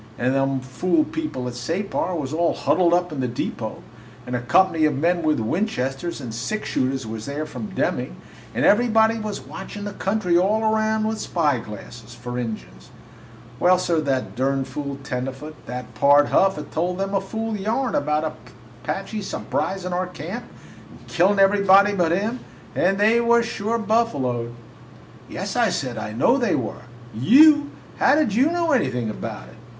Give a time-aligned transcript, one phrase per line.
[0.17, 3.83] And them fool people at Separ was all huddled up in the depot,
[4.25, 8.15] and a company of men with Winchesters and six shooters was there from Deming,
[8.55, 12.89] and everybody was watchin' the country all 'round with spyglasses, for Injuns!
[13.59, 17.93] Well, sir, that durn fool tenderfoot, that Pard Huff, had told them a fool yarn
[17.93, 18.51] about the
[18.83, 20.45] Apaches surprisin' our camp
[20.89, 22.39] and killin' everybody but him,
[22.73, 24.55] and they was sure buffaloed!"
[25.29, 27.69] "Yes," I said, "I know they were." "You!
[27.99, 29.57] How did you know anything about it?"